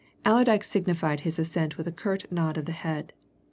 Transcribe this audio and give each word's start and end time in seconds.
Allerdyke 0.25 0.63
signified 0.63 1.19
his 1.19 1.37
assent 1.37 1.77
with 1.77 1.87
a 1.87 1.91
curt 1.91 2.25
nod 2.31 2.57
of 2.57 2.65
the 2.65 2.71
head. 2.71 3.13